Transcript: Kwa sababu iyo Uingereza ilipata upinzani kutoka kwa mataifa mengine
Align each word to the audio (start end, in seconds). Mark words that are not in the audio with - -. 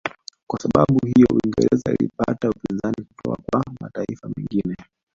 Kwa 0.47 0.59
sababu 0.59 1.07
iyo 1.17 1.27
Uingereza 1.33 1.93
ilipata 1.99 2.49
upinzani 2.49 3.03
kutoka 3.07 3.41
kwa 3.51 3.63
mataifa 3.81 4.29
mengine 4.37 4.75